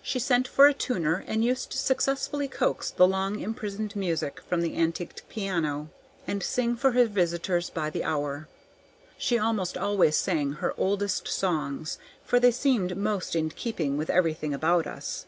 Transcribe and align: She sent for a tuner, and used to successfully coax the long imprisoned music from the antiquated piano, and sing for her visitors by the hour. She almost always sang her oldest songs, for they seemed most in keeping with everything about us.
She 0.00 0.18
sent 0.18 0.48
for 0.48 0.68
a 0.68 0.72
tuner, 0.72 1.22
and 1.26 1.44
used 1.44 1.70
to 1.72 1.76
successfully 1.76 2.48
coax 2.48 2.90
the 2.90 3.06
long 3.06 3.40
imprisoned 3.40 3.94
music 3.94 4.40
from 4.48 4.62
the 4.62 4.74
antiquated 4.74 5.28
piano, 5.28 5.90
and 6.26 6.42
sing 6.42 6.76
for 6.76 6.92
her 6.92 7.04
visitors 7.04 7.68
by 7.68 7.90
the 7.90 8.02
hour. 8.02 8.48
She 9.18 9.38
almost 9.38 9.76
always 9.76 10.16
sang 10.16 10.52
her 10.52 10.72
oldest 10.78 11.28
songs, 11.28 11.98
for 12.24 12.40
they 12.40 12.52
seemed 12.52 12.96
most 12.96 13.36
in 13.36 13.50
keeping 13.50 13.98
with 13.98 14.08
everything 14.08 14.54
about 14.54 14.86
us. 14.86 15.26